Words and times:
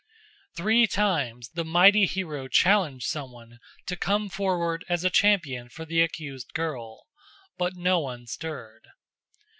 Three 0.55 0.87
times 0.87 1.49
the 1.49 1.63
mighty 1.63 2.07
hero 2.07 2.47
challenged 2.47 3.05
some 3.05 3.31
one 3.31 3.59
to 3.85 3.95
come 3.95 4.29
forward 4.29 4.83
as 4.89 5.03
a 5.03 5.11
champion 5.11 5.69
for 5.69 5.85
the 5.85 6.01
accused 6.01 6.53
girl, 6.55 7.05
but 7.59 7.75
no 7.75 7.99
one 7.99 8.25
stirred. 8.25 8.87